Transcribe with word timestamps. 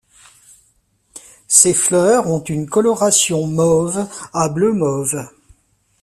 Ses 1.47 1.75
fleurs 1.75 2.25
ont 2.25 2.43
une 2.45 2.67
coloration 2.67 3.45
mauve 3.45 4.07
à 4.33 4.49
bleu-mauve. 4.49 5.29